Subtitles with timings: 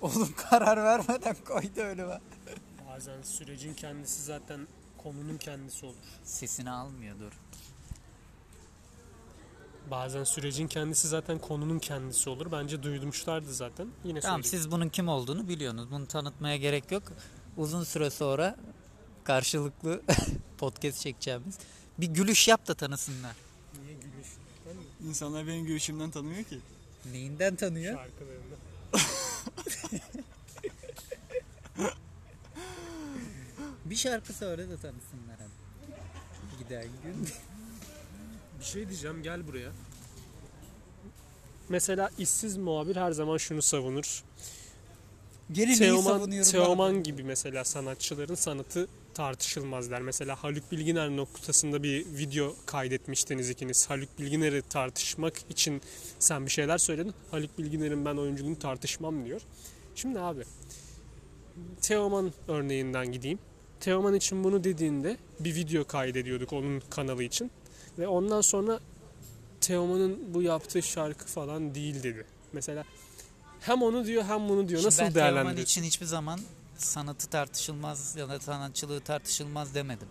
[0.00, 2.20] Oğlum karar vermeden koydu önüme.
[2.88, 4.66] Bazen sürecin kendisi zaten
[4.98, 5.94] konunun kendisi olur.
[6.24, 7.32] Sesini almıyor dur.
[9.90, 12.52] Bazen sürecin kendisi zaten konunun kendisi olur.
[12.52, 13.88] Bence duymuşlardı zaten.
[14.04, 14.62] Yine Tamam söyleyeyim.
[14.64, 15.90] siz bunun kim olduğunu biliyorsunuz.
[15.90, 17.02] Bunu tanıtmaya gerek yok.
[17.56, 18.56] Uzun süre sonra
[19.24, 20.02] karşılıklı
[20.58, 21.58] podcast çekeceğimiz
[21.98, 23.36] bir gülüş yap da tanısınlar.
[23.82, 24.28] Niye gülüş?
[25.08, 26.58] İnsanlar benim görüşümden tanımıyor ki.
[27.12, 27.94] Neyinden tanıyor?
[27.96, 28.56] Şarkılarında.
[33.90, 35.50] Bir şarkı söyle de tanısınlar hadi.
[36.64, 37.28] Giden gün.
[38.60, 39.72] Bir şey diyeceğim gel buraya.
[41.68, 44.24] Mesela işsiz muhabir her zaman şunu savunur.
[45.52, 46.30] Geri Teoman?
[46.30, 50.02] Teoman gibi mesela sanatçıların sanatı tartışılmaz der.
[50.02, 53.90] Mesela Haluk Bilginer noktasında bir video kaydetmiştiniz ikiniz.
[53.90, 55.82] Haluk Bilginer'i tartışmak için
[56.18, 57.14] sen bir şeyler söyledin.
[57.30, 59.40] Haluk Bilginer'in ben oyunculuğunu tartışmam diyor.
[59.94, 60.44] Şimdi abi
[61.80, 63.38] Teoman örneğinden gideyim.
[63.80, 67.50] Teoman için bunu dediğinde bir video kaydediyorduk onun kanalı için.
[67.98, 68.80] Ve ondan sonra
[69.60, 72.24] Teoman'ın bu yaptığı şarkı falan değil dedi.
[72.52, 72.84] Mesela
[73.60, 74.80] hem onu diyor hem bunu diyor.
[74.80, 75.62] Şimdi Nasıl ben Teoman değerlendiriyorsun?
[75.62, 76.40] için hiçbir zaman
[76.78, 80.08] sanatı tartışılmaz ya da sanatçılığı tartışılmaz demedim.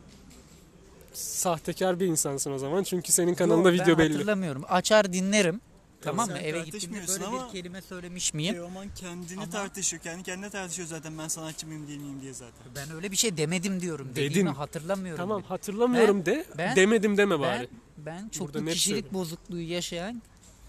[1.13, 2.83] Sahtekar bir insansın o zaman.
[2.83, 4.13] Çünkü senin kanalında Yok, video ben belli.
[4.13, 4.63] hatırlamıyorum.
[4.69, 5.61] Açar dinlerim.
[6.02, 6.36] Tamam mı?
[6.38, 8.53] Sen Eve gittiğimde tartışmıyorsun böyle bir ama- kelime söylemiş miyim?
[8.55, 10.03] Teoman kendini Ama- tartışıyor.
[10.03, 12.66] Kendi kendine tartışıyor zaten ben sanatçı mıyım değil miyim diye zaten.
[12.75, 14.09] Ben öyle bir şey demedim diyorum.
[14.16, 14.30] Dedin.
[14.30, 15.17] Dediğimi hatırlamıyorum.
[15.23, 15.47] Tamam bile.
[15.47, 16.45] hatırlamıyorum de.
[16.58, 17.70] ben- demedim deme Ben, bari.
[17.97, 19.14] ben çoklu Burada net kişilik söyle.
[19.14, 20.22] bozukluğu yaşayan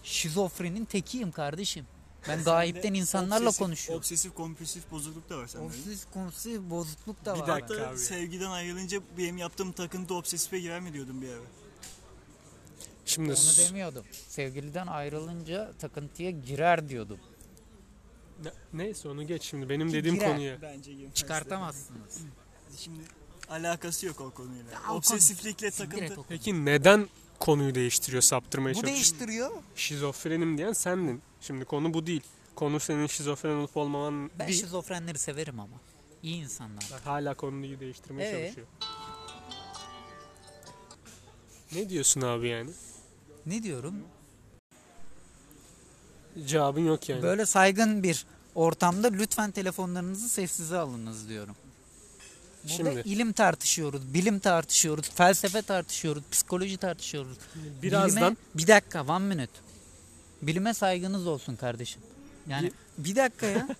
[0.03, 1.85] şizofrenin tekiyim kardeşim.
[2.27, 3.99] Ben gayipten insanlarla Obsesif- konuşuyorum.
[3.99, 5.65] Obsesif kompulsif bozukluk da var sende.
[5.65, 7.47] Obsesif kompulsif bozukluk da Bir var.
[7.47, 7.69] dakika.
[7.69, 7.79] bende.
[7.83, 7.99] Hatta abi.
[7.99, 11.39] sevgiden ayrılınca benim yaptığım takıntı obsesife girer mi diyordum bir ara.
[13.11, 14.05] Şimdi Onu demiyordum.
[14.27, 17.19] Sevgiliden ayrılınca takıntıya girer diyordum.
[18.43, 18.51] Ne-
[18.83, 19.69] neyse onu geç şimdi.
[19.69, 20.31] Benim Ki dediğim girer.
[20.31, 20.61] konuya.
[20.61, 20.91] Bence.
[21.13, 22.17] Çıkartamazsınız.
[22.77, 22.99] Şimdi
[23.49, 24.71] alakası yok o konuyla.
[24.71, 26.03] Ya o konu- Obsesiflikle et takıntı.
[26.05, 26.25] o konuyu.
[26.29, 27.07] Peki neden
[27.39, 28.95] konuyu değiştiriyor, saptırmaya Bu çalışıyor?
[28.95, 29.51] değiştiriyor.
[29.75, 31.21] Şizofrenim diyen sendin.
[31.41, 32.23] Şimdi konu bu değil.
[32.55, 34.59] Konu senin şizofren olup olmaman Ben değil.
[34.61, 35.75] şizofrenleri severim ama.
[36.23, 36.83] İyi insanlar.
[36.91, 38.45] Bak hala konuyu değiştirmeye Ee?
[38.47, 38.67] çalışıyor.
[41.71, 42.69] Ne diyorsun abi yani?
[43.45, 43.95] Ne diyorum?
[46.45, 47.21] Cevabın yok yani.
[47.23, 48.25] Böyle saygın bir
[48.55, 51.55] ortamda lütfen telefonlarınızı sessize alınız diyorum.
[52.63, 53.09] Burada Şimdi.
[53.09, 57.37] ilim tartışıyoruz, bilim tartışıyoruz, felsefe tartışıyoruz, psikoloji tartışıyoruz.
[57.83, 59.51] Birazdan Bilime- bir dakika, one minute.
[60.41, 62.01] Bilime saygınız olsun kardeşim.
[62.49, 63.67] Yani bir dakika ya.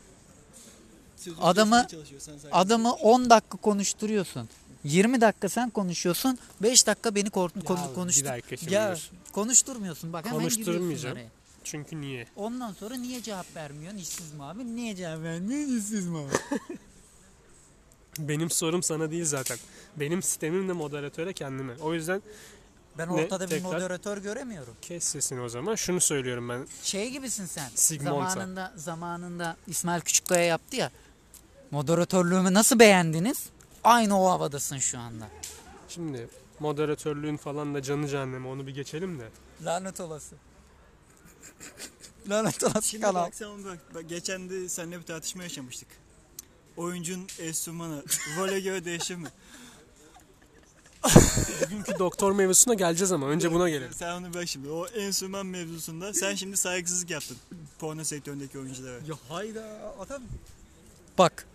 [1.18, 4.50] Sözünü Adamı- kesmeye çalışıyor, sen saygı- Adamı 10 dakika konuşturuyorsun.
[4.84, 6.38] 20 dakika sen konuşuyorsun.
[6.62, 8.24] 5 dakika beni kor- Ya konu- konuştur.
[8.24, 9.10] bir dakika şimdi Ya dur.
[9.32, 11.18] Konuşturmuyorsun bak hemen Konuşturmayacağım.
[11.64, 12.28] Çünkü niye?
[12.36, 13.98] Ondan sonra niye cevap vermiyorsun?
[14.00, 14.76] İşsiz mi abi?
[14.76, 15.78] Niye cevap vermiyorsun?
[15.78, 16.30] İşsiz mi abi?
[18.20, 19.58] Benim sorum sana değil zaten.
[19.96, 21.74] Benim sistemim de moderatöre kendime.
[21.82, 22.22] O yüzden
[22.98, 23.12] Ben Ne?
[23.14, 23.64] ortada bir Tekrar?
[23.74, 24.74] moderatör göremiyorum.
[24.82, 25.76] kes sesini o zaman.
[25.76, 26.68] Şunu söylüyorum ben.
[26.84, 27.70] Şey gibisin sen.
[27.76, 28.30] Sigmonta.
[28.30, 30.92] Zamanında zamanında İsmail Küçükkaya yaptı ya.
[31.72, 33.50] Moderatörlüğümü nasıl beğendiniz?
[33.84, 35.28] Aynı o havadasın şu anda.
[35.90, 36.28] Şimdi
[36.62, 39.30] moderatörlüğün falan da canı cehenneme onu bir geçelim de.
[39.66, 40.36] Lanet olası.
[42.30, 43.26] Lanet olası Şimdi kanal.
[43.26, 45.88] bak sen onu bak, bak geçen de seninle bir tartışma yaşamıştık.
[46.78, 48.04] Oyuncunun enstrümanı
[48.38, 49.28] role göre değişir mi?
[51.66, 53.94] Bugünkü doktor mevzusuna geleceğiz ama önce buna gelelim.
[53.94, 54.70] Sen onu bak şimdi.
[54.70, 57.38] O enstrüman mevzusunda sen şimdi saygısızlık yaptın.
[57.80, 58.96] Porno sektöründeki oyunculara.
[58.96, 60.22] Ya hayda adam.
[61.18, 61.48] Bak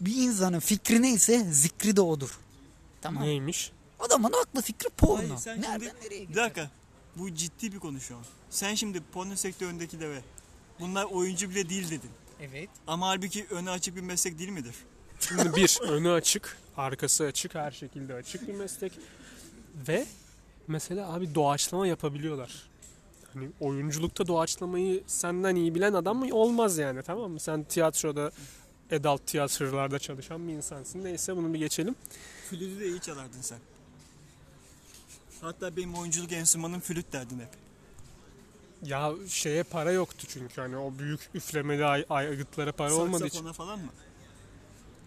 [0.00, 2.38] bir insanın fikri neyse zikri de odur.
[3.02, 3.22] Tamam.
[3.22, 3.72] Neymiş?
[4.06, 5.18] Adamın aklı fikri porno.
[5.18, 6.44] Hayır, sen Nereden şimdi- nereye Bir gidiyor?
[6.44, 6.70] dakika.
[7.16, 8.22] Bu ciddi bir konu şu an.
[8.50, 10.22] Sen şimdi porno sektöründekilere
[10.80, 12.10] bunlar oyuncu bile değil dedin.
[12.40, 12.70] Evet.
[12.86, 14.74] Ama halbuki önü açık bir meslek değil midir?
[15.20, 18.92] Şimdi bir, önü açık, arkası açık, her şekilde açık bir meslek.
[19.88, 20.06] Ve
[20.68, 22.62] mesela abi doğaçlama yapabiliyorlar.
[23.34, 26.26] Hani oyunculukta doğaçlamayı senden iyi bilen adam mı?
[26.34, 27.40] Olmaz yani tamam mı?
[27.40, 28.30] Sen tiyatroda,
[28.92, 31.04] adult tiyatrolarda çalışan bir insansın.
[31.04, 31.94] Neyse bunu bir geçelim.
[32.50, 33.58] Flütü de iyi çalardın sen.
[35.42, 37.48] Hatta benim oyunculuk enstrümanım flüt derdin hep.
[38.84, 43.38] Ya şeye para yoktu çünkü hani o büyük üflemeli ay- aygıtlara para olmadığı için.
[43.38, 43.90] Saksafona falan mı?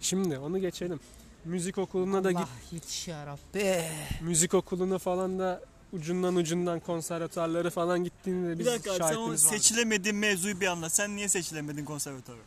[0.00, 1.00] Şimdi onu geçelim.
[1.44, 2.40] Müzik okuluna da git.
[2.40, 3.82] Allah hiç yarabbi.
[4.20, 5.62] Müzik okuluna falan da
[5.92, 9.38] ucundan ucundan konservatuarları falan gittiğinde Bir biz dakika abi, sen o vardı.
[9.38, 10.92] seçilemediğin mevzuyu bir anlat.
[10.92, 12.40] Sen niye seçilemedin konservatuara?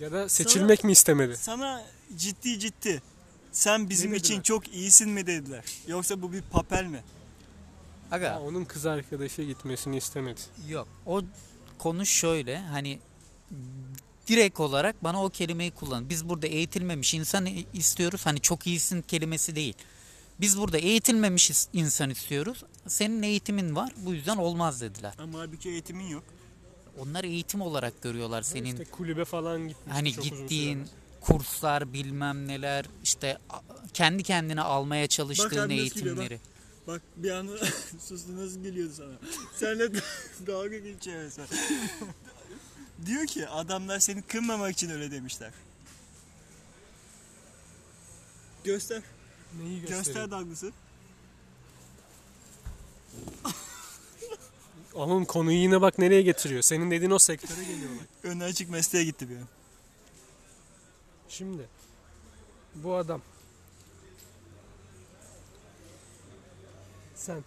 [0.00, 1.36] Ya da seçilmek mi istemedi?
[1.36, 1.84] Sana
[2.16, 3.02] ciddi ciddi
[3.52, 5.64] sen bizim Ne için çok iyisin mi dediler?
[5.86, 7.02] Yoksa bu bir papel mi?
[8.10, 10.40] Aga Ya onun kız arkadaşı gitmesini istemedi.
[10.68, 10.88] yok.
[11.06, 11.22] O
[11.78, 12.98] konu şöyle hani
[14.28, 16.08] direkt olarak bana o kelimeyi kullan.
[16.08, 18.26] Biz burada eğitilmemiş insan istiyoruz.
[18.26, 19.74] Hani çok iyisin kelimesi değil.
[20.40, 22.64] Biz burada eğitilmemiş is- insan istiyoruz.
[22.86, 23.92] Senin eğitimin var.
[23.96, 25.14] Bu yüzden olmaz dediler.
[25.18, 26.24] Ama halbuki eğitimin yok.
[26.98, 28.64] Onlar eğitim olarak görüyorlar senin.
[28.72, 29.94] İşte kulübe falan gitmiş.
[29.94, 30.86] hani çok uzun gittiğin.
[31.20, 33.38] Kurslar bilmem neler işte
[33.94, 36.40] kendi kendine almaya Bak çalıştığın gülüyor, eğitimleri.
[36.86, 37.52] Bak bir anda
[38.00, 39.12] sustu nasıl gülüyordu sana.
[39.56, 39.88] Senle
[40.46, 41.46] dalga geçiyor mesela.
[43.06, 45.50] Diyor ki adamlar seni kırmamak için öyle demişler.
[48.64, 49.02] Göster.
[49.62, 50.04] Neyi gösteriyor?
[50.04, 50.72] Göster dalgası.
[54.94, 56.62] Oğlum konuyu yine bak nereye getiriyor.
[56.62, 58.08] Senin dediğin o sektöre geliyor bak.
[58.22, 59.48] Önü açık mesleğe gitti bir an.
[61.30, 61.68] Şimdi
[62.74, 63.22] bu adam
[67.14, 67.44] sen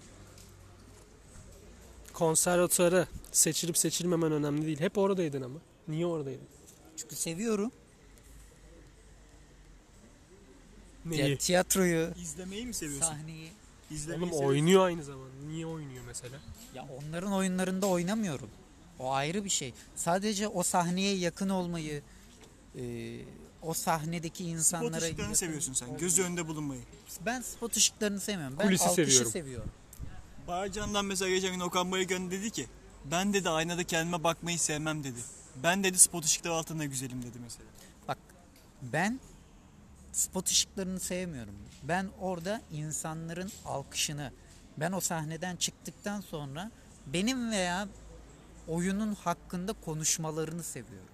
[2.13, 4.80] konservatuara seçilip seçilmemen önemli değil.
[4.80, 5.59] Hep oradaydın ama.
[5.88, 6.47] Niye oradaydın?
[6.97, 7.71] Çünkü seviyorum.
[11.06, 11.30] Neyi?
[11.31, 13.07] Ya, tiyatroyu, İzlemeyi mi seviyorsun?
[13.07, 13.51] sahneyi.
[13.91, 14.50] İzlemeyi Oğlum seviyorsun.
[14.59, 15.33] oynuyor aynı zamanda.
[15.47, 16.38] Niye oynuyor mesela?
[16.75, 18.50] Ya onların oyunlarında oynamıyorum.
[19.00, 19.74] O ayrı bir şey.
[19.95, 22.01] Sadece o sahneye yakın olmayı,
[22.75, 22.81] e,
[23.63, 25.86] o sahnedeki Spot insanlara ışıklarını yakın seviyorsun sen.
[25.86, 26.00] olmayı.
[26.00, 26.81] Göz önünde bulunmayı.
[27.25, 28.57] Ben spot ışıklarını sevmiyorum.
[28.60, 29.31] Ben Kulisi alkışı seviyorum.
[29.31, 29.71] seviyorum.
[30.48, 32.68] Bağırcan'dan mesela geçen gün Okan Bayülgen dedi ki
[33.12, 35.19] ben dedi aynada kendime bakmayı sevmem dedi.
[35.63, 37.69] Ben dedi spot ışıkları altında güzelim dedi mesela.
[38.07, 38.18] Bak
[38.81, 39.19] ben
[40.12, 41.56] spot ışıklarını sevmiyorum.
[41.83, 44.31] Ben orada insanların alkışını,
[44.77, 46.71] ben o sahneden çıktıktan sonra
[47.06, 47.88] benim veya
[48.68, 51.07] oyunun hakkında konuşmalarını seviyorum.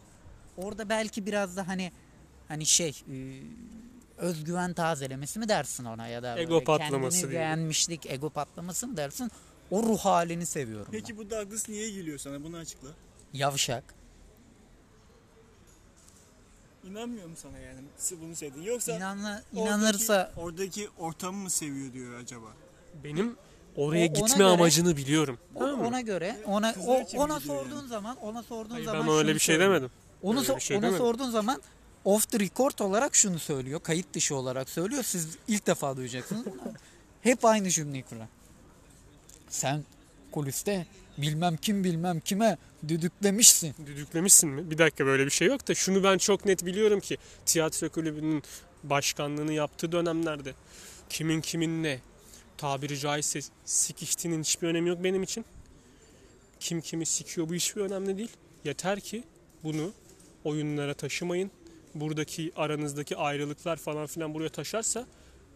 [0.58, 1.92] Orada belki biraz da hani
[2.50, 3.16] hani şey e,
[4.18, 9.32] özgüven tazelemesi mi dersin ona ya da Ego patlaması kendini beğenmişlik, ego patlaması mı dersin?
[9.72, 11.00] O ruh halini seviyorum ben.
[11.00, 12.44] Peki bu Douglas niye gülüyor sana?
[12.44, 12.90] Bunu açıkla.
[13.34, 13.84] Yavşak.
[16.84, 17.80] İnanmıyorum sana yani
[18.22, 18.62] bunu sevdin.
[18.62, 22.46] Yoksa İnanla, oradaki- inanırsa oradaki ortamı mı seviyor diyor acaba?
[23.04, 23.36] Benim
[23.76, 25.38] oraya O- gitme göre- amacını biliyorum.
[25.56, 29.34] O- ona göre ona Kızlar o, ona sorduğun zaman ona sorduğun Hayır, zaman ben öyle
[29.36, 29.70] bir şey söylüyor.
[29.76, 29.92] demedim.
[30.22, 30.98] Onu Öyle so- şey ona demedim.
[31.06, 31.62] sorduğun zaman
[32.06, 33.80] off the record olarak şunu söylüyor.
[33.80, 35.04] Kayıt dışı olarak söylüyor.
[35.04, 36.46] Siz ilk defa duyacaksınız.
[37.22, 38.28] Hep aynı cümleyi kurar.
[39.50, 39.84] Sen
[40.32, 40.88] kuliste
[41.18, 42.58] bilmem kim bilmem kime
[42.88, 43.76] düdüklemişsin.
[43.86, 44.72] Düdüklemişsin mi?
[44.72, 48.44] Bir dakika böyle bir şey yok da şunu ben çok net biliyorum ki tiyatro kulübünün
[48.84, 50.54] başkanlığını yaptığı dönemlerde
[51.10, 52.00] kimin kimin ne
[52.58, 55.46] tabiri caizse sikiştiğinin hiçbir önemi yok benim için.
[56.60, 58.32] Kim kimi sikiyor bu hiçbir önemli değil.
[58.66, 59.24] Yeter ki
[59.64, 59.92] bunu
[60.44, 61.52] oyunlara taşımayın.
[61.96, 65.06] Buradaki aranızdaki ayrılıklar falan filan buraya taşarsa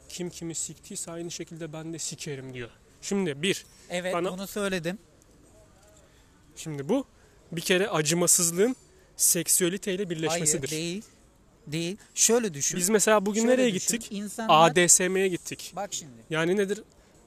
[0.09, 2.69] kim kimi siktiyse aynı şekilde ben de sikerim diyor.
[3.01, 4.97] Şimdi bir, Evet Bana- bunu söyledim.
[6.55, 7.05] Şimdi bu
[7.51, 8.75] bir kere acımasızlığın
[9.17, 10.69] seksüeliteyle birleşmesidir.
[10.69, 11.03] Hayır değil.
[11.67, 11.97] Değil.
[12.15, 12.79] Şöyle düşün.
[12.79, 14.11] Biz mesela bugün Şöyle nereye düşün, gittik?
[14.11, 15.73] İnsanlar, ADSM'ye gittik.
[15.75, 16.13] bak şimdi.
[16.29, 16.83] Yani nedir?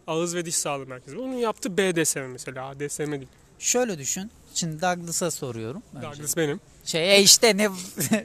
[0.07, 1.17] Ağız ve diş sağlığı merkezi.
[1.17, 2.67] Bunun yaptığı BDSM mesela.
[2.67, 3.29] ADSM değil.
[3.59, 4.31] Şöyle düşün.
[4.55, 5.83] Şimdi Douglas'a soruyorum.
[5.95, 6.07] önce.
[6.07, 6.61] Douglas benim.
[6.87, 7.69] Şey e işte ne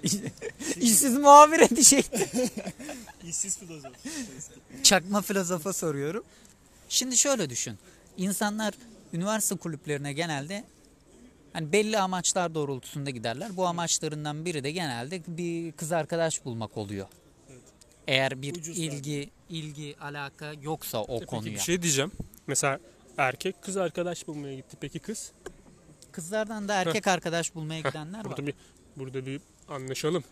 [0.82, 2.30] işsiz muhabir edecekti.
[3.28, 3.92] İşsiz filozof.
[4.84, 6.24] Çakma filozofa soruyorum.
[6.90, 7.78] Şimdi şöyle düşün.
[8.18, 8.74] İnsanlar
[9.14, 10.64] üniversite kulüplerine genelde
[11.54, 13.58] hani belli amaçlar doğrultusunda giderler.
[13.58, 17.08] Bu amaçlarından biri de genelde bir kız arkadaş bulmak oluyor.
[18.08, 21.54] Eğer bir Ucuz ilgi ilgi alaka yoksa o Peki konuya.
[21.54, 22.12] bir şey diyeceğim.
[22.48, 22.80] Mesela
[23.18, 24.78] erkek kız arkadaş bulmaya gitti.
[24.82, 25.32] Peki kız?
[26.12, 28.26] Kızlardan da erkek arkadaş bulmaya gidenler var.
[28.26, 28.54] Burada bir
[28.98, 30.24] burada bir anlaşalım.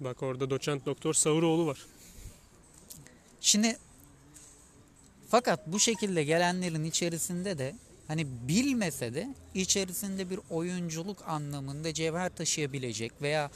[0.00, 1.86] Bak orada doçent doktor Savuroğlu var.
[3.40, 3.78] Şimdi
[5.28, 7.74] fakat bu şekilde gelenlerin içerisinde de
[8.08, 13.50] hani bilmese de içerisinde bir oyunculuk anlamında cevher taşıyabilecek veya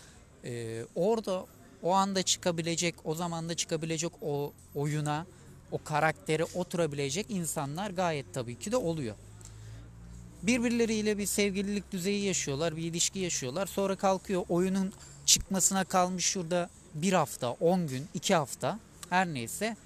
[0.45, 1.47] e, orada
[1.83, 5.27] o anda çıkabilecek, o zamanda çıkabilecek o oyuna,
[5.73, 9.17] o karaktere oturabilecek insanlar gayet tabii ki de oluyor.
[10.43, 13.67] Birbirleriyle bir sevgililik düzeyi yaşıyorlar, bir ilişki yaşıyorlar.
[13.67, 14.93] Sonra kalkıyor oyunun
[15.27, 18.79] çıkmasına kalmış şurada bir hafta, on gün, iki hafta
[19.11, 19.77] her neyse.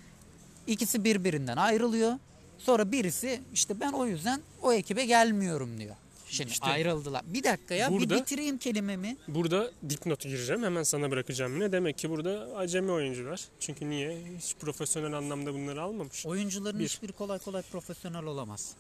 [0.67, 2.13] İkisi birbirinden ayrılıyor.
[2.59, 5.97] Sonra birisi işte ben o yüzden o ekibe gelmiyorum diyor.
[6.29, 7.23] Şimdi İşte ayrıldılar.
[7.27, 9.17] Bir dakika ya burada- bir bitireyim kelimemi.
[9.29, 10.63] Burada dipnot gireceğim.
[10.63, 11.73] Hemen sana bırakacağım yine.
[11.73, 13.45] Demek ki burada acemi oyuncular.
[13.61, 14.19] Çünkü niye?
[14.39, 16.27] Hiç profesyonel anlamda bunları almamış.
[16.27, 16.85] Oyuncuların Bir.
[16.85, 18.73] hiçbiri kolay kolay profesyonel olamaz.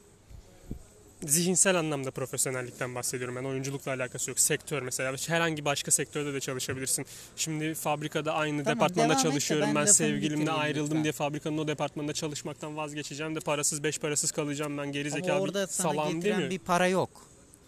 [1.22, 3.36] Zihinsel anlamda profesyonellikten bahsediyorum.
[3.36, 4.40] Ben oyunculukla alakası yok.
[4.40, 7.06] Sektör mesela herhangi başka sektörde de çalışabilirsin.
[7.36, 9.66] Şimdi fabrikada aynı Tamam, departmanda de çalışıyorum.
[9.68, 11.02] ben Ben, sevgilimle ayrıldım lütfen.
[11.02, 15.40] diye fabrikanın o departmanında çalışmaktan vazgeçeceğim de parasız beş parasız kalacağım ben geri Ama zekalı
[15.40, 16.50] orada bir sana salam getiren demiyorum.
[16.50, 17.10] bir para yok.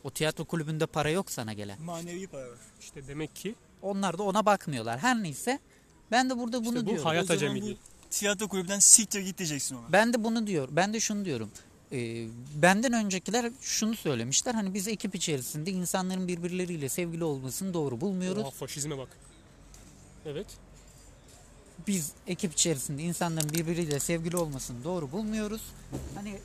[0.05, 1.83] O tiyatro kulübünde para yok sana gelen.
[1.83, 2.59] Manevi para var.
[2.81, 4.99] İşte demek ki Onlar da ona bakmıyorlar.
[4.99, 5.59] Her neyse
[6.11, 7.05] ben de burada bunu işte bu diyorum.
[7.05, 7.75] hayat O zaman acemiliği.
[7.75, 9.93] bu tiyatro kulübünden siktir git diyeceksin ona.
[9.93, 10.69] Ben de bunu diyor.
[10.73, 11.51] Ben de şunu diyorum.
[11.93, 14.55] Ee, benden öncekiler şunu söylemişler.
[14.55, 18.43] Hani biz ekip içerisinde insanların birbirleriyle sevgili olmasını doğru bulmuyoruz.
[18.43, 19.09] Oha, faşizme bak.
[20.27, 20.47] Evet.
[21.87, 25.63] Biz ekip içerisinde insanların birbiriyle sevgili olmasını doğru bulmuyoruz.
[26.15, 26.39] Hani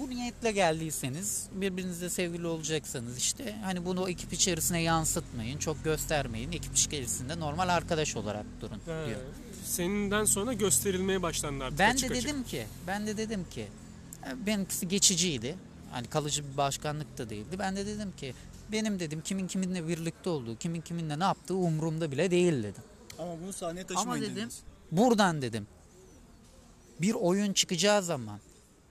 [0.00, 6.52] bu niyetle geldiyseniz birbirinizle sevgili olacaksanız işte hani bunu ekip içerisine yansıtmayın, çok göstermeyin.
[6.52, 9.06] Ekip içerisinde normal arkadaş olarak durun He.
[9.06, 9.20] diyor.
[9.64, 12.28] Seninden sonra gösterilmeye başlandı artık Ben açık de açık.
[12.28, 13.89] dedim ki, ben de dedim ki e,
[14.46, 15.56] benimkisi geçiciydi.
[15.90, 17.58] Hani kalıcı bir başkanlık da değildi.
[17.58, 18.34] Ben de dedim ki
[18.72, 22.82] benim dedim kimin kiminle birlikte olduğu, kimin kiminle ne yaptığı umurumda bile değil dedim.
[23.18, 24.62] Ama bunu sahneye taşımayın dedim, dediniz.
[24.92, 25.66] Buradan dedim.
[27.00, 28.40] Bir oyun çıkacağı zaman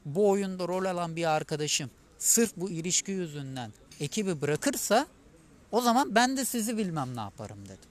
[0.05, 5.07] bu oyunda rol alan bir arkadaşım sırf bu ilişki yüzünden ekibi bırakırsa
[5.71, 7.89] o zaman ben de sizi bilmem ne yaparım dedim.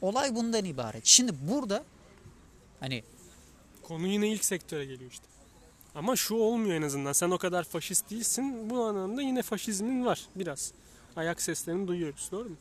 [0.00, 1.06] Olay bundan ibaret.
[1.06, 1.84] Şimdi burada
[2.80, 3.04] hani
[3.82, 5.24] Konu yine ilk sektöre geliyor işte.
[5.96, 7.12] Ama şu olmuyor en azından.
[7.12, 8.70] Sen o kadar faşist değilsin.
[8.70, 10.72] Bu anlamda yine faşizmin var biraz.
[11.16, 12.28] Ayak seslerini duyuyoruz.
[12.32, 12.56] Doğru mu?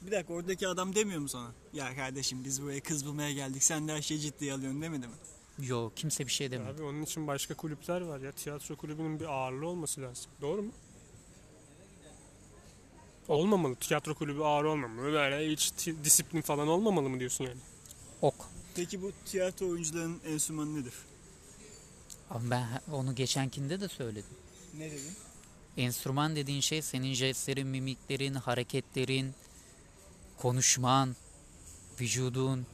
[0.00, 1.52] Bir dakika oradaki adam demiyor mu sana?
[1.72, 3.62] Ya kardeşim biz buraya kız bulmaya geldik.
[3.62, 5.14] Sen de her şeyi ciddiye alıyorsun demedi mi?
[5.58, 6.70] yok kimse bir şey demedi.
[6.70, 8.32] Abi onun için başka kulüpler var ya.
[8.32, 10.30] Tiyatro kulübünün bir ağırlığı olması lazım.
[10.40, 10.72] Doğru mu?
[13.28, 13.74] Olmamalı.
[13.74, 15.12] Tiyatro kulübü ağır olmamalı.
[15.12, 15.72] Böyle hiç
[16.04, 17.60] disiplin falan olmamalı mı diyorsun yani?
[18.22, 18.34] Ok.
[18.76, 20.94] Peki bu tiyatro oyuncularının enstrümanı nedir?
[22.34, 24.36] Ama ben onu geçenkinde de söyledim.
[24.74, 25.16] Ne dedin?
[25.76, 29.34] Enstrüman dediğin şey senin jestlerin, mimiklerin, hareketlerin,
[30.38, 31.16] konuşman,
[32.00, 32.66] vücudun,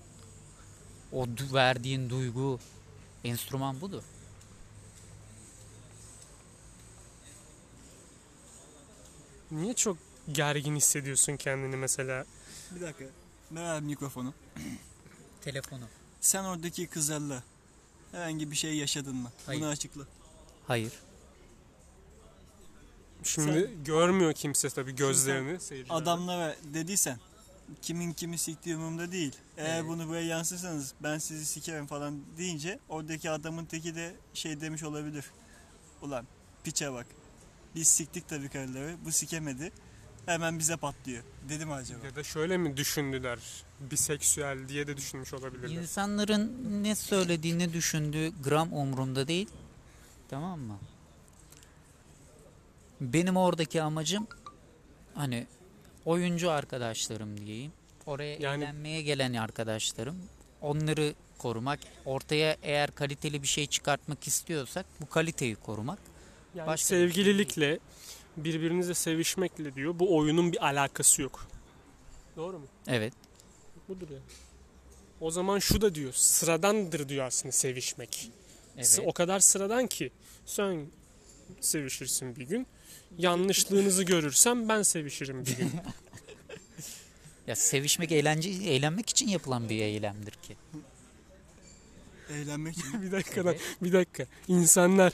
[1.13, 2.61] o verdiğin duygu.
[3.25, 4.03] Enstrüman budur.
[9.51, 9.97] Niye çok
[10.33, 12.25] gergin hissediyorsun kendini mesela?
[12.75, 13.05] Bir dakika.
[13.53, 14.35] Ver abi mikrofonu.
[15.41, 15.85] Telefonu.
[16.21, 17.43] Sen oradaki kızlarla
[18.13, 19.33] herhangi bir şey yaşadın mı?
[19.47, 19.61] Hayır.
[19.61, 20.03] Bunu açıkla.
[20.67, 20.93] Hayır.
[23.25, 25.61] Şimdi görmüyor kimse tabii gözlerini.
[25.61, 25.97] seyirciler.
[25.97, 27.19] Adamlara dediysen
[27.83, 29.37] kimin kimi siktiği umurumda değil.
[29.57, 29.89] Eğer Evet.
[29.89, 35.25] bunu buraya yansırsanız ben sizi sikerim falan deyince oradaki adamın teki de şey demiş olabilir.
[36.03, 36.27] Ulan
[36.65, 37.07] piçe bak.
[37.75, 38.97] Biz siktik tabii karıları.
[39.05, 39.73] Bu sikemedi.
[40.29, 41.23] Hemen bize patlıyor.
[41.49, 42.07] Dedim acaba?
[42.07, 43.39] Ya da şöyle mi düşündüler?
[43.81, 45.83] Biseksüel diye de düşünmüş olabilirler.
[45.83, 46.53] İnsanların
[46.85, 49.49] ne söylediğini düşündüğü gram umrumda değil.
[50.31, 50.79] Tamam mı?
[53.01, 54.27] Benim oradaki amacım
[55.15, 55.47] hani
[56.05, 57.73] oyuncu arkadaşlarım diyeyim.
[58.07, 60.17] Oraya Yani- eğlenmeye gelen arkadaşlarım.
[60.61, 61.79] Onları korumak.
[62.05, 65.99] Ortaya eğer kaliteli bir şey çıkartmak istiyorsak bu kaliteyi korumak.
[66.55, 67.79] Yani Başka sevgililikle,
[68.45, 69.99] birbirinizle sevişmekle diyor.
[69.99, 71.47] Bu oyunun bir alakası yok.
[72.37, 72.67] Doğru mu?
[72.87, 73.13] Evet.
[73.89, 74.23] Budur yani.
[75.21, 76.13] O zaman şu da diyor.
[76.13, 78.31] Sıradandır diyor aslında sevişmek.
[78.77, 79.01] Evet.
[79.05, 80.11] O kadar sıradan ki
[80.47, 80.87] sen
[81.61, 82.67] sevişirsin bir gün.
[83.19, 85.71] Yanlışlığınızı görürsem ben sevişirim bir gün.
[87.47, 90.57] Ya sevişmek eğlence eğlenmek için yapılan bir eylemdir ki.
[92.31, 93.03] Eğlenmek için.
[93.03, 93.77] bir dakika lan, Evet.
[93.83, 94.27] bir dakika.
[94.49, 95.13] İnsanlar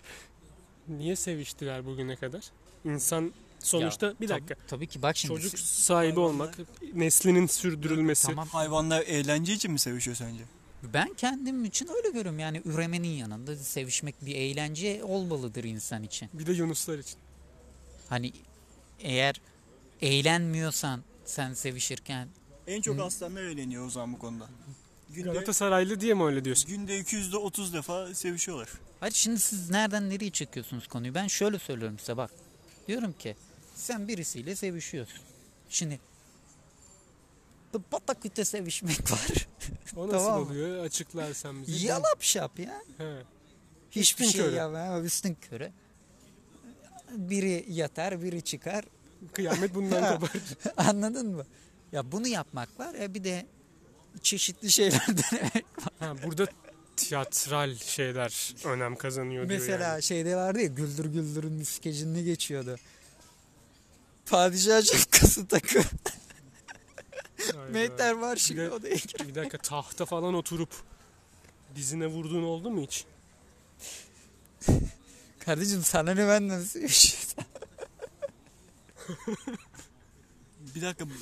[0.88, 2.44] niye seviştiler bugüne kadar?
[2.84, 4.54] İnsan sonuçta Ya, bir tab- dakika.
[4.68, 5.34] tabii ki bak şimdi.
[5.34, 6.58] Çocuk sahibi olmak,
[6.94, 8.26] neslinin sürdürülmesi.
[8.26, 8.48] Tamam.
[8.48, 10.42] Hayvanlar eğlence için mi sevişiyor sence?
[10.94, 12.38] Ben kendim için öyle görüyorum.
[12.38, 16.28] Yani üremenin yanında sevişmek bir eğlence olmalıdır insan için.
[16.32, 17.16] Bir de Yunuslar için.
[18.08, 18.32] Hani
[19.00, 19.40] eğer
[20.00, 22.28] eğlenmiyorsan sen sevişirken
[22.66, 24.48] En çok aslanlar eğleniyor o zaman bu konuda.
[25.10, 26.70] Günde, Galatasaraylı diye mi öyle diyorsun?
[26.70, 28.68] günde 200'de 30 defa sevişiyorlar.
[29.00, 31.14] Hadi şimdi siz nereden nereye çekiyorsunuz konuyu?
[31.14, 32.30] Ben şöyle söylüyorum size bak.
[32.88, 33.36] Diyorum ki
[33.74, 35.20] sen birisiyle sevişiyorsun.
[35.68, 36.00] Şimdi
[37.90, 39.48] pataküte sevişmek var.
[39.96, 40.84] O nasıl Tamam oluyor?
[40.84, 41.86] Açıklarsan bize.
[41.86, 42.82] Yalap şap ya.
[42.98, 43.22] He.
[43.90, 44.54] Hiçbir şey körü.
[44.54, 45.72] yapma üstün körü.
[47.10, 48.84] Biri yatar biri çıkar.
[49.32, 50.30] Kıyamet bundan kopar.
[50.76, 51.44] Anladın mı?
[51.92, 53.46] Ya bunu yapmak var ya bir de
[54.22, 55.64] çeşitli şeyler denemek.
[55.98, 56.46] Ha, burada
[56.96, 60.02] tiyatral şeyler önem kazanıyor diyor Mesela yani.
[60.02, 62.76] şeyde vardı ya Güldür Güldür'ün bir skecinde geçiyordu.
[64.26, 65.82] Padişah şapkası takı.
[67.70, 69.28] Mehter var Bir şimdi de- odaya gir.
[69.28, 70.70] Bir dakika tahta falan oturup
[71.76, 73.04] dizine vurduğun oldu mu hiç?
[75.38, 77.44] Kardeşim sana ne benden sevişiyorsun?
[80.74, 81.12] Bir dakika bu,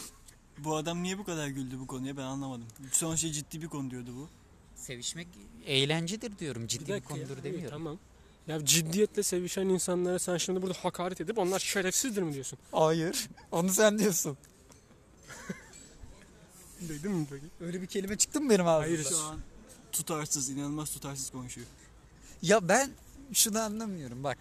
[0.58, 2.66] bu adam niye bu kadar güldü bu konuya ben anlamadım.
[2.92, 4.28] Son şey ciddi bir konu diyordu bu.
[4.82, 5.28] Sevişmek
[5.66, 6.66] eğlencedir diyorum.
[6.66, 7.04] Ciddi bir, ya.
[7.04, 7.70] konudur İyi, demiyorum.
[7.70, 7.98] Tamam.
[8.46, 12.58] Ya ciddiyetle sevişen insanlara sen şimdi burada hakaret edip onlar şerefsizdir mi diyorsun?
[12.72, 13.28] Hayır.
[13.52, 14.38] Onu sen diyorsun.
[16.88, 17.44] Duydun mu peki?
[17.60, 18.94] Öyle bir kelime çıktı mı benim ağzımdan?
[18.94, 19.04] Hayır.
[19.04, 19.38] Şu an
[19.92, 21.66] tutarsız, inanılmaz tutarsız konuşuyor.
[22.42, 22.90] Ya ben
[23.32, 24.38] şunu anlamıyorum bak.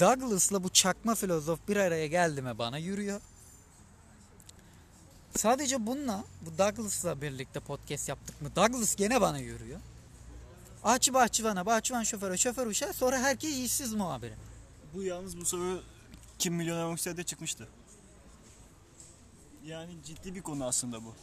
[0.00, 3.20] Douglas'la bu çakma filozof bir araya geldi mi bana yürüyor.
[5.36, 9.80] Sadece bununla, bu Douglas'la birlikte podcast yaptık mı Douglas gene bana yürüyor.
[10.84, 14.34] Ağaççı bahçıvana, bahçıvan şoföre, şoför uşağı sonra herkes işsiz muhabiri.
[14.94, 15.82] Bu yalnız bu soru
[16.38, 17.68] Kim Milyoner Olmak İster'de çıkmıştı.
[19.64, 21.14] Yani ciddi bir konu aslında bu.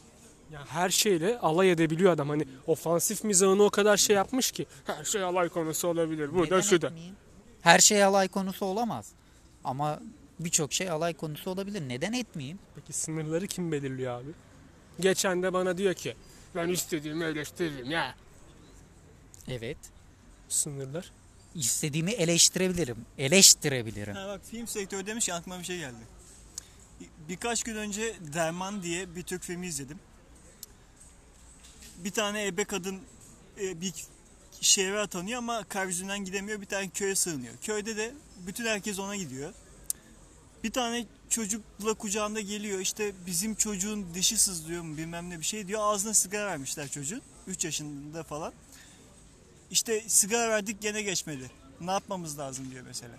[0.51, 2.29] Ya her şeyle alay edebiliyor adam.
[2.29, 4.65] Hani ofansif mizahını o kadar şey yapmış ki.
[4.85, 6.33] Her şey alay konusu olabilir.
[6.33, 6.91] Bu da Neden şu da.
[7.61, 9.11] Her şey alay konusu olamaz.
[9.63, 9.99] Ama
[10.39, 11.89] birçok şey alay konusu olabilir.
[11.89, 12.59] Neden etmeyeyim?
[12.75, 14.29] Peki sınırları kim belirliyor abi?
[14.99, 16.15] Geçen de bana diyor ki
[16.55, 18.15] ben istediğimi eleştiririm ya.
[19.47, 19.77] Evet.
[20.49, 21.11] Sınırlar.
[21.55, 22.97] İstediğimi eleştirebilirim.
[23.17, 24.15] Eleştirebilirim.
[24.15, 25.95] Ha bak film sektörü demiş ki aklıma bir şey geldi.
[27.29, 29.99] Birkaç gün önce Derman diye bir Türk filmi izledim.
[31.97, 33.01] Bir tane ebe kadın
[33.61, 33.93] e, bir
[34.61, 36.61] şehre atanıyor ama kar yüzünden gidemiyor.
[36.61, 37.53] Bir tane köye sığınıyor.
[37.61, 38.13] Köyde de
[38.47, 39.53] bütün herkes ona gidiyor.
[40.67, 42.79] Bir tane çocukla kucağında geliyor.
[42.79, 45.81] İşte bizim çocuğun dişi sızlıyor mu bilmem ne bir şey diyor.
[45.83, 47.21] Ağzına sigara vermişler çocuğun.
[47.47, 48.53] 3 yaşında falan.
[49.71, 51.51] İşte sigara verdik gene geçmedi.
[51.81, 53.15] Ne yapmamız lazım diyor mesela.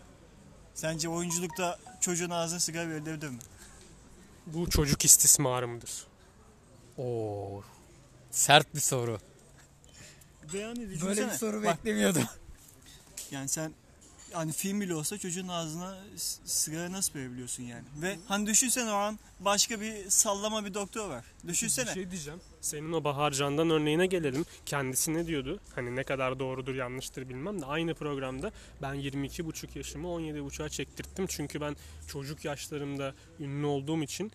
[0.75, 3.39] Sence oyunculukta çocuğun ağzına sigara verilebilir mi?
[4.47, 6.07] Bu çocuk istismarı mıdır?
[6.99, 7.63] Oo.
[8.31, 9.19] Sert bir soru.
[10.53, 12.25] Ve yani Böyle bir soru Bak, beklemiyordum.
[13.31, 13.73] Yani sen
[14.33, 15.99] hani film bile olsa çocuğun ağzına
[16.45, 17.85] sigara nasıl verebiliyorsun yani?
[18.03, 21.25] Ve hani düşünsene o an başka bir sallama bir doktor var.
[21.49, 21.87] Düşünsene.
[21.87, 22.41] Bir şey diyeceğim.
[22.61, 24.45] Senin o Bahar Can'dan örneğine gelelim.
[24.67, 25.61] Kendisi ne diyordu?
[25.75, 31.27] Hani ne kadar doğrudur yanlıştır bilmem de aynı programda ben 22,5 yaşımı 17,5'a çektirttim.
[31.27, 31.77] Çünkü ben
[32.09, 34.33] çocuk yaşlarımda ünlü olduğum için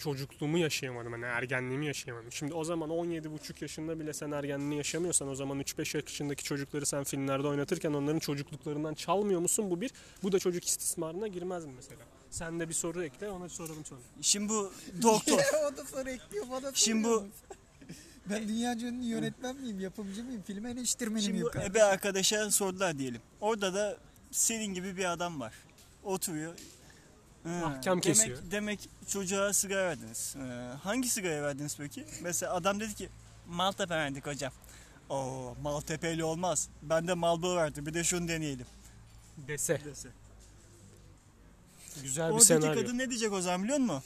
[0.00, 1.12] çocukluğumu yaşayamadım.
[1.12, 2.32] Hani ergenliğimi yaşayamadım.
[2.32, 7.04] Şimdi o zaman 17,5 yaşında bile sen ergenliğini yaşamıyorsan o zaman 3-5 yaşındaki çocukları sen
[7.04, 9.70] filmlerde oynatırken onların çocukluklarından çalmıyor musun?
[9.70, 9.90] Bu bir.
[10.22, 12.00] Bu da çocuk istismarına girmez mi mesela?
[12.30, 14.00] Sen de bir soru ekle ona soralım sonra.
[14.22, 15.38] Şimdi bu doktor.
[15.72, 16.72] o da soru ekliyor bana.
[16.74, 17.26] Şimdi bu
[18.30, 21.48] Ben dünya ünlü yönetmen miyim, yapımcı mıyım, film eleştirmeni Şimdi miyim?
[21.54, 23.20] bu ebe arkadaşa sordular diyelim.
[23.40, 23.96] Orada da
[24.30, 25.54] senin gibi bir adam var.
[26.04, 26.54] Oturuyor.
[27.42, 28.38] Hı, Ahkam demek, kesiyor.
[28.50, 30.34] Demek çocuğa sigara verdiniz.
[30.36, 30.40] Ee,
[30.82, 32.06] hangi sigara verdiniz peki?
[32.22, 33.08] Mesela adam dedi ki
[33.48, 34.52] Maltepe verdik hocam.
[35.08, 36.68] Oo Maltepe'li olmaz.
[36.82, 37.86] Ben de Marlboro verdim.
[37.86, 38.66] Bir de şunu deneyelim.
[39.36, 39.80] Dese.
[39.84, 40.08] Dese.
[42.02, 42.82] Güzel bir Oradaki senaryo.
[42.82, 44.02] kadın ne diyecek o zaman biliyor musun?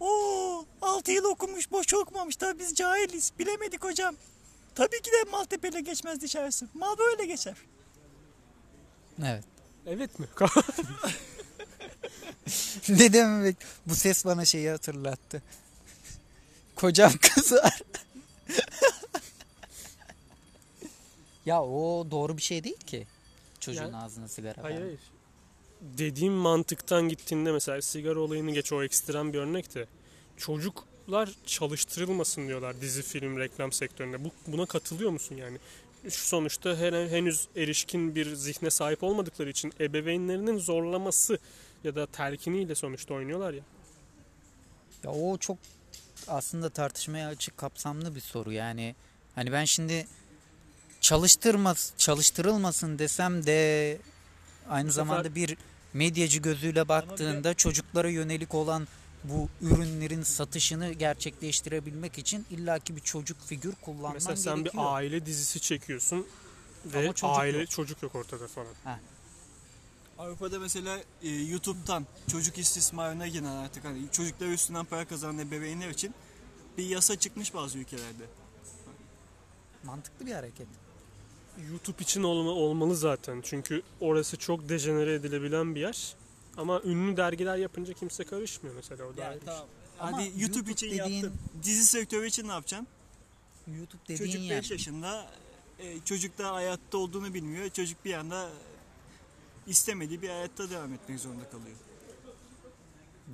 [0.00, 2.36] Oo 6 yıl okumuş boş okumamış.
[2.36, 3.32] Tabii biz cahiliz.
[3.38, 4.14] Bilemedik hocam.
[4.74, 6.68] Tabii ki de Maltepe'yle geçmez dışarısı.
[6.74, 7.54] Marlboro ile geçer.
[9.24, 9.44] Evet.
[9.86, 10.26] Evet mi?
[12.88, 13.56] ne demek?
[13.86, 15.42] Bu ses bana şeyi hatırlattı.
[16.76, 17.80] Kocam kızar.
[21.46, 23.06] ya o doğru bir şey değil ki.
[23.60, 24.88] Çocuğun Ya- ağzına sigara hayır vermek.
[24.98, 25.00] hayır.
[25.98, 29.86] Dediğim mantıktan gittiğinde mesela sigara olayını geç o ekstrem bir örnek de
[30.36, 34.24] çocuklar çalıştırılmasın diyorlar dizi film reklam sektöründe.
[34.24, 35.58] Bu, buna katılıyor musun yani?
[36.10, 41.38] Şu sonuçta her, henüz erişkin bir zihne sahip olmadıkları için ebeveynlerinin zorlaması
[41.84, 43.62] ya da telkiniyle sonuçta oynuyorlar ya.
[45.04, 45.58] Ya o çok
[46.28, 48.94] aslında tartışmaya açık kapsamlı bir soru yani.
[49.34, 50.06] Hani ben şimdi
[51.00, 53.98] çalıştırmaz çalıştırılmasın desem de
[54.68, 55.56] aynı zamanda bir
[55.92, 58.88] medyacı gözüyle baktığında çocuklara yönelik olan
[59.24, 64.84] bu ürünlerin satışını gerçekleştirebilmek için illaki bir çocuk figür kullanman Mesela sen gerekiyor.
[64.84, 66.26] bir aile dizisi çekiyorsun
[66.86, 67.70] ve Ama çocuk aile yok.
[67.70, 68.68] çocuk yok ortada falan.
[70.18, 76.14] Avrupa'da mesela e, YouTube'dan çocuk istismarına giren artık hani çocuklar üstünden para kazanan ebeveynler için
[76.78, 78.24] bir yasa çıkmış bazı ülkelerde.
[79.84, 80.66] Mantıklı bir hareket.
[81.70, 83.40] YouTube için olma, olmalı zaten.
[83.44, 86.14] Çünkü orası çok dejenere edilebilen bir yer.
[86.56, 89.54] Ama ünlü dergiler yapınca kimse karışmıyor mesela o bir şey.
[90.00, 91.32] Ama Hadi YouTube, YouTube için dediğin- yaptın.
[91.62, 92.88] Dizi sektörü için ne yapacaksın?
[93.78, 94.58] YouTube dediğin Çocuk yer.
[94.58, 95.30] 5 yaşında
[95.78, 97.68] e, çocuk da hayatta olduğunu bilmiyor.
[97.68, 98.48] Çocuk bir anda
[99.66, 101.76] istemediği bir hayatta devam etmek zorunda kalıyor.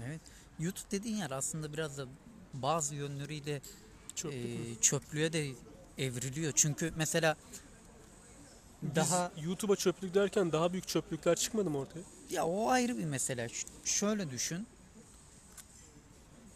[0.07, 0.21] Evet.
[0.59, 2.07] YouTube dediğin yer aslında biraz da
[2.55, 3.61] bazı yönleriyle
[4.14, 5.51] Çöplük e, çöplüğe de
[5.99, 6.53] evriliyor.
[6.57, 7.37] Çünkü mesela
[8.83, 12.03] Biz daha YouTube'a çöplük derken daha büyük çöplükler çıkmadı mı ortaya?
[12.31, 13.49] ya o ayrı bir mesele.
[13.49, 14.66] Ş- şöyle düşün.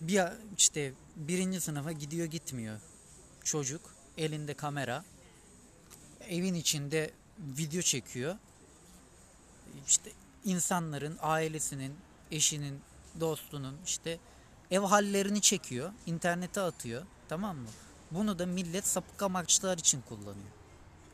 [0.01, 0.23] Bir
[0.59, 2.81] işte birinci sınıfa gidiyor gitmiyor.
[3.45, 3.81] Çocuk
[4.19, 5.05] elinde kamera
[6.29, 8.37] evin içinde video çekiyor.
[9.87, 10.12] İşte
[10.44, 11.94] insanların, ailesinin,
[12.31, 12.81] eşinin,
[13.20, 14.18] dostunun işte
[14.70, 17.02] ev hallerini çekiyor, internete atıyor.
[17.29, 17.68] Tamam mı?
[18.11, 20.52] Bunu da millet sapık amaçlar için kullanıyor.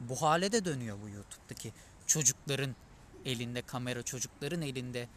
[0.00, 1.72] Bu hale de dönüyor bu YouTube'daki
[2.06, 2.76] çocukların
[3.24, 5.08] elinde kamera, çocukların elinde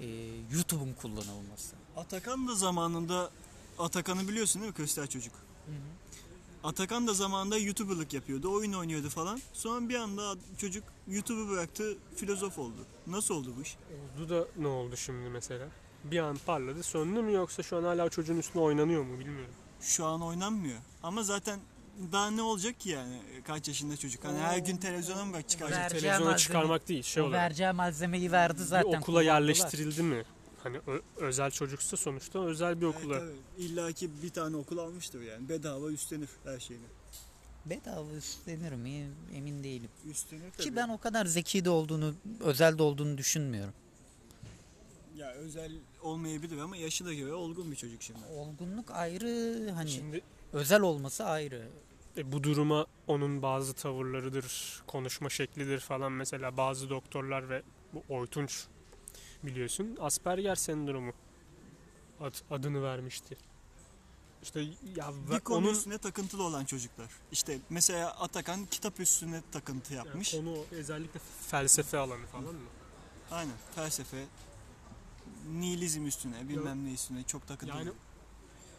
[0.00, 0.06] e,
[0.52, 1.76] YouTube'un kullanılması.
[1.96, 3.30] Atakan da zamanında
[3.78, 5.34] Atakan'ı biliyorsun değil mi Köster çocuk?
[6.66, 9.40] Atakan da zamanında YouTuber'lık yapıyordu, oyun oynuyordu falan.
[9.52, 12.76] Sonra bir anda çocuk YouTube'u bıraktı, filozof oldu.
[13.06, 13.76] Nasıl oldu bu iş?
[14.16, 15.66] Oldu da ne oldu şimdi mesela?
[16.04, 19.54] Bir an parladı söndü mü yoksa şu an hala çocuğun üstüne oynanıyor mu bilmiyorum.
[19.80, 20.78] Şu an oynanmıyor.
[21.02, 21.60] Ama zaten
[22.12, 24.24] daha ne olacak ki yani kaç yaşında çocuk?
[24.24, 25.44] Hani her gün televizyona mı bak?
[25.60, 27.42] Vereceği Televizyona malzeme- çıkarmak değil şey o olarak.
[27.42, 28.82] vereceği malzemeyi verdi zaten.
[28.92, 29.22] bir okula kullandılar.
[29.34, 30.24] yerleştirildi mi?
[30.66, 30.80] Hani
[31.16, 33.18] özel çocuksa sonuçta özel bir okula.
[33.18, 33.34] Evet.
[33.58, 35.48] İlla ki bir tane okul almıştır yani.
[35.48, 36.84] Bedava üstlenir her şeyini.
[37.66, 39.90] Bedava üstlenir mi emin değilim.
[40.10, 40.62] Üstlenir tabii.
[40.62, 43.72] Ki ben o kadar zeki de olduğunu, özel de olduğunu düşünmüyorum.
[45.16, 48.20] Ya özel olmayabilir ama yaşı da göre olgun bir çocuk şimdi.
[48.36, 50.20] Olgunluk ayrı, hani Şimdi
[50.52, 51.68] özel olması ayrı.
[52.16, 57.62] e, bu duruma onun bazı tavırlarıdır, konuşma şeklidir falan mesela bazı doktorlar ve
[57.94, 58.66] bu Oytunç
[59.46, 61.12] biliyorsun Asperger sendromu
[62.20, 63.36] ad- adını vermişti.
[64.42, 64.60] İşte
[64.96, 67.10] ya Bir konu onun üstüne takıntılı olan çocuklar.
[67.32, 70.30] İşte mesela Atakan kitap üstüne takıntı yani yapmış.
[70.30, 72.60] konu özellikle felsefe alanı falan mı?
[73.30, 74.24] Aynen felsefe,
[75.52, 77.78] nihilizm üstüne bilmem ne üstüne çok takıntılı.
[77.78, 77.90] Yani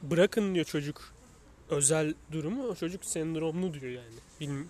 [0.02, 1.14] bırakın diyor çocuk
[1.70, 4.16] özel durumu o çocuk sendromlu diyor yani.
[4.40, 4.70] Bilmiyorum.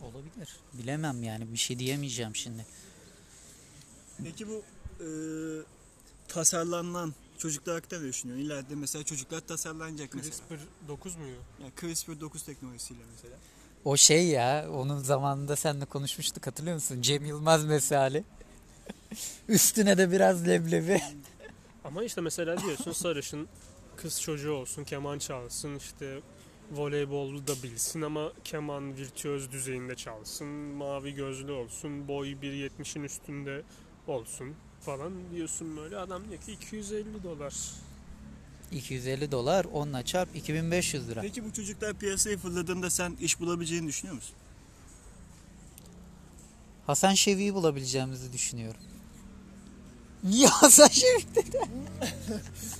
[0.00, 0.56] Olabilir.
[0.72, 2.66] Bilemem yani bir şey diyemeyeceğim şimdi.
[4.24, 4.62] Peki bu
[5.02, 5.08] e,
[6.28, 8.46] tasarlanan çocuklar hakkında ne düşünüyorsun?
[8.46, 10.34] İleride mesela çocuklar tasarlanacak mesela.
[10.48, 11.36] CRISPR 9 muydu?
[11.60, 13.36] Yani CRISPR-9 teknolojisiyle mesela.
[13.84, 17.02] O şey ya, onun zamanında seninle konuşmuştuk hatırlıyor musun?
[17.02, 18.24] Cem Yılmaz mesali.
[19.48, 21.00] Üstüne de biraz leblebi.
[21.84, 23.48] Ama işte mesela diyorsun sarışın
[23.96, 26.20] kız çocuğu olsun, keman çalsın, işte
[26.72, 33.62] voleybol da bilsin ama keman virtüöz düzeyinde çalsın, mavi gözlü olsun, boy 1.70'in üstünde
[34.06, 35.96] olsun falan diyorsun böyle.
[35.96, 37.54] Adam diyor ki 250 dolar.
[38.72, 41.20] 250 dolar, onunla çarp 2500 lira.
[41.20, 44.34] Peki bu çocuklar piyasaya fırladığında sen iş bulabileceğini düşünüyor musun?
[46.86, 48.80] Hasan Şevi'yi bulabileceğimizi düşünüyorum.
[50.24, 51.58] Niye Hasan Şevi dedi?